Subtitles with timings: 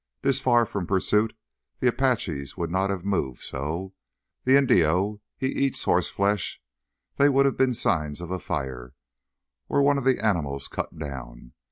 [0.23, 1.35] "This far from pursuit
[1.79, 3.93] the Apaches would not have moved so.
[4.45, 6.59] The Indio, he eats horseflesh.
[7.17, 8.95] There would have been signs of a fire.
[9.69, 11.53] Or one of the animals cut down.